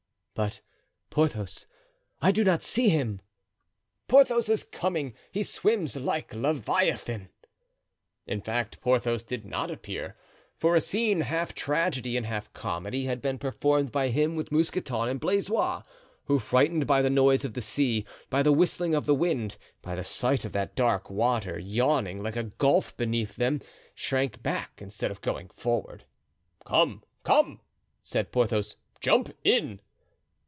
[0.33, 0.61] "But
[1.11, 1.67] Porthos,
[2.21, 3.21] I do not see him."
[4.07, 7.29] "Porthos is coming—he swims like Leviathan."
[8.25, 10.15] In fact, Porthos did not appear;
[10.57, 15.09] for a scene, half tragedy and half comedy, had been performed by him with Mousqueton
[15.09, 15.83] and Blaisois,
[16.25, 19.93] who, frightened by the noise of the sea, by the whistling of the wind, by
[19.93, 23.61] the sight of that dark water yawning like a gulf beneath them,
[23.93, 26.05] shrank back instead of going forward.
[26.65, 27.59] "Come, come!"
[28.01, 29.81] said Porthos; "jump in."